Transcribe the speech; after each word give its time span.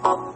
I'm 0.00 0.31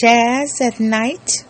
jazz 0.00 0.60
at 0.60 0.80
night. 0.80 1.44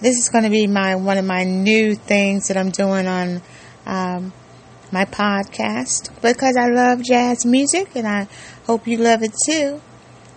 This 0.00 0.18
is 0.18 0.28
going 0.28 0.44
to 0.44 0.50
be 0.50 0.66
my 0.66 0.96
one 0.96 1.18
of 1.18 1.24
my 1.24 1.44
new 1.44 1.94
things 1.94 2.48
that 2.48 2.56
I'm 2.56 2.70
doing 2.70 3.06
on 3.06 3.42
um, 3.86 4.32
my 4.90 5.04
podcast 5.04 6.10
because 6.22 6.56
I 6.56 6.68
love 6.68 7.02
jazz 7.02 7.44
music 7.44 7.94
and 7.94 8.06
I 8.06 8.28
hope 8.66 8.86
you 8.86 8.98
love 8.98 9.22
it 9.22 9.34
too. 9.44 9.80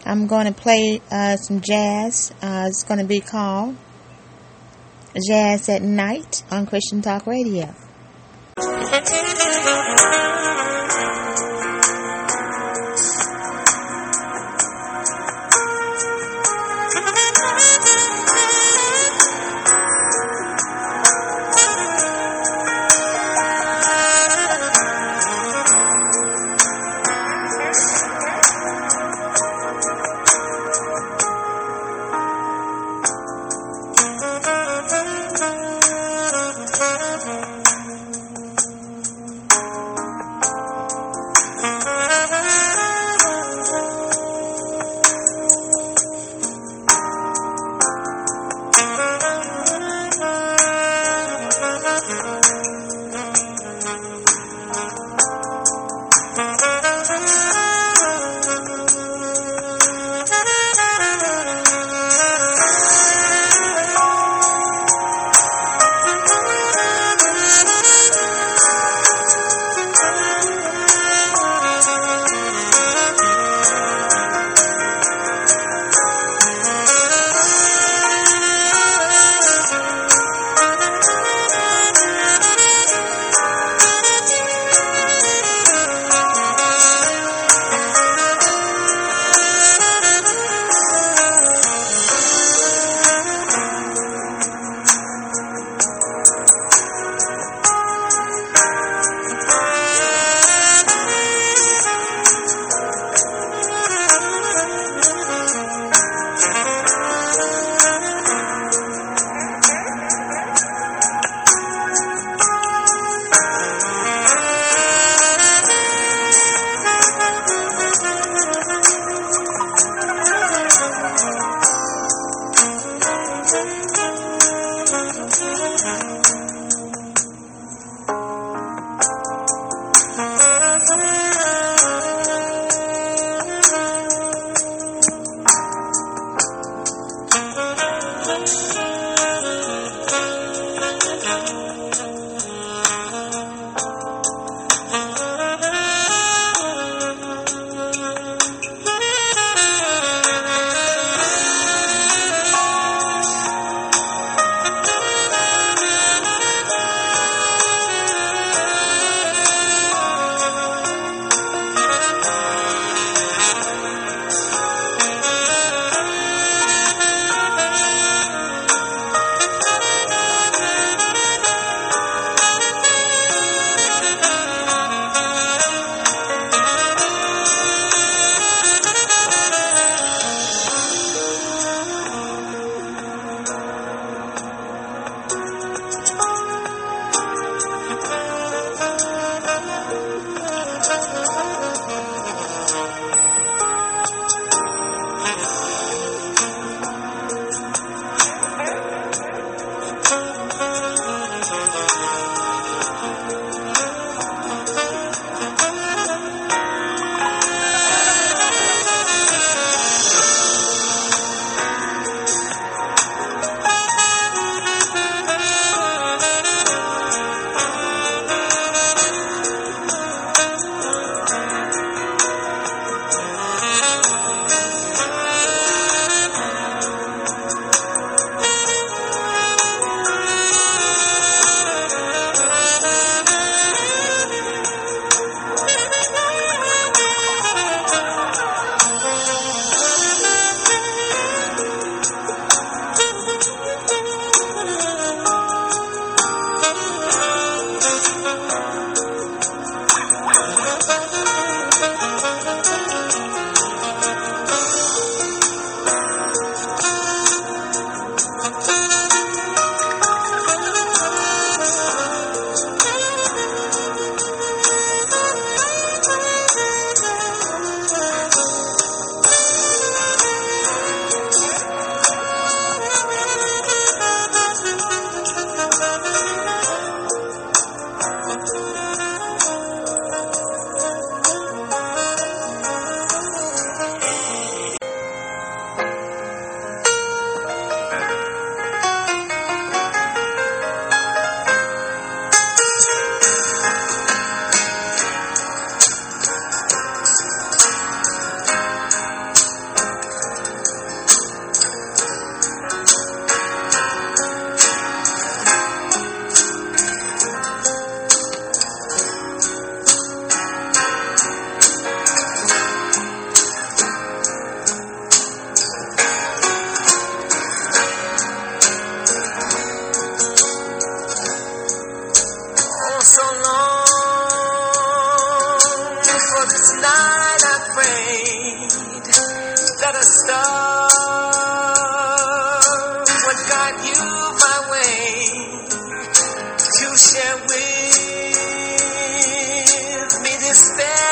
I'm 0.06 0.28
going 0.28 0.48
to 0.48 0.54
play 0.54 1.02
uh, 1.10 1.38
some 1.38 1.62
jazz. 1.62 2.34
Uh, 2.42 2.66
it's 2.68 2.84
going 2.84 3.00
to 3.00 3.06
be 3.06 3.22
called 3.22 3.78
Jazz 5.28 5.70
at 5.70 5.82
Night 5.82 6.44
on 6.52 6.66
Christian 6.66 7.02
Talk 7.02 7.26
Radio. 7.26 7.74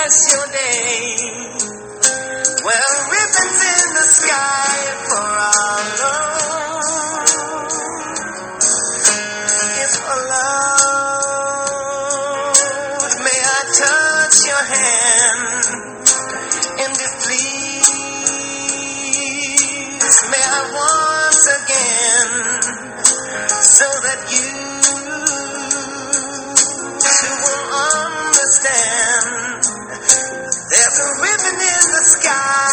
Special 0.09 0.45
day. 0.51 1.13
Well, 2.65 2.93
ribbons 3.11 3.61
in 3.61 3.85
the 3.93 4.07
sky 4.09 4.77
for 5.05 5.21
our 5.21 5.83
love 6.01 6.81
is 9.83 9.93
for 10.01 10.19
love. 10.33 10.89
May 13.21 13.39
I 13.45 13.61
touch 13.77 14.37
your 14.49 14.63
hand 14.73 15.65
and 16.81 16.93
if 16.97 17.13
please 17.21 17.85
may 20.31 20.41
I 20.41 20.61
once 20.73 21.45
again 21.61 22.29
so 23.61 23.85
that 24.01 24.19
you 24.31 24.70
a 30.99 31.07
ribbon 31.23 31.55
in 31.55 31.83
the 31.95 32.03
sky 32.03 32.70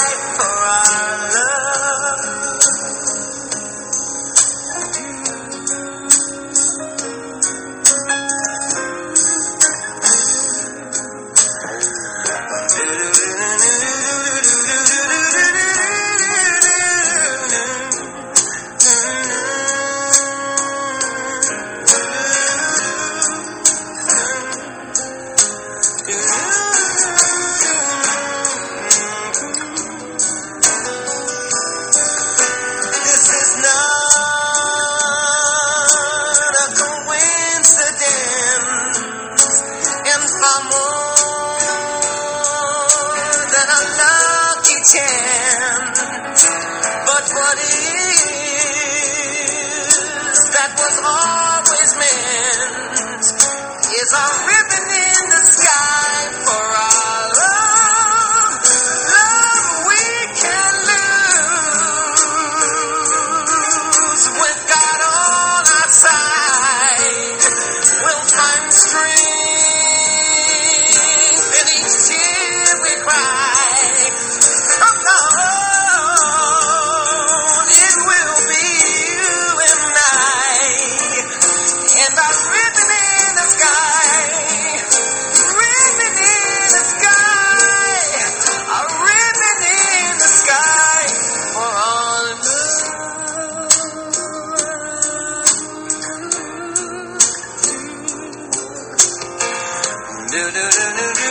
do 100.39 100.45
do 100.53 100.53
do 100.53 100.87
do 100.97 101.13
do. 101.15 101.28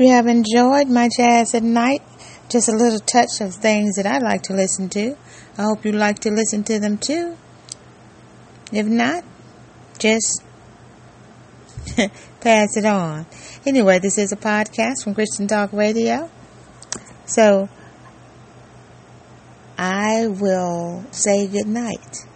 You 0.00 0.10
have 0.10 0.26
enjoyed 0.26 0.88
my 0.88 1.08
jazz 1.16 1.54
at 1.54 1.62
night. 1.62 2.02
Just 2.48 2.68
a 2.68 2.72
little 2.72 2.98
touch 3.00 3.40
of 3.40 3.54
things 3.54 3.96
that 3.96 4.06
I 4.06 4.18
like 4.18 4.42
to 4.44 4.54
listen 4.54 4.88
to. 4.90 5.16
I 5.58 5.62
hope 5.62 5.84
you 5.84 5.92
like 5.92 6.20
to 6.20 6.30
listen 6.30 6.64
to 6.64 6.78
them 6.78 6.96
too. 6.96 7.36
If 8.72 8.86
not, 8.86 9.24
just 9.98 10.42
pass 12.40 12.76
it 12.76 12.84
on. 12.84 13.26
Anyway, 13.66 13.98
this 13.98 14.18
is 14.18 14.32
a 14.32 14.36
podcast 14.36 15.04
from 15.04 15.14
Christian 15.14 15.46
Talk 15.46 15.72
Radio. 15.72 16.30
So 17.26 17.68
I 19.76 20.26
will 20.26 21.04
say 21.10 21.46
good 21.46 21.68
night. 21.68 22.27